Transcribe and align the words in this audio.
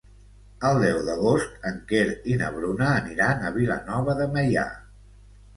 El 0.69 0.79
deu 0.83 1.01
d'agost 1.09 1.67
en 1.71 1.77
Quer 1.91 2.07
i 2.33 2.37
na 2.41 2.49
Bruna 2.57 2.89
aniran 3.03 3.47
a 3.51 3.55
Vilanova 3.59 4.17
de 4.23 4.29
Meià. 4.39 4.69